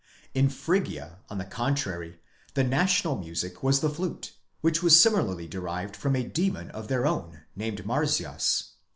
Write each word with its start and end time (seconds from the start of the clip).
In 0.33 0.49
Phrygia, 0.49 1.19
on 1.29 1.37
the 1.37 1.45
contrary, 1.45 2.19
the 2.55 2.63
national 2.63 3.19
music 3.19 3.61
was 3.61 3.81
the 3.81 3.89
flute, 3.91 4.33
which 4.61 4.81
was 4.81 4.99
similarly 4.99 5.47
derived 5.47 5.95
from 5.95 6.15
a 6.15 6.23
demon 6.23 6.71
of 6.71 6.87
their 6.87 7.05
own, 7.05 7.43
named 7.55 7.85
Marsyas. 7.85 8.69